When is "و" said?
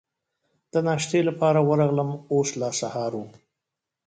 3.15-3.21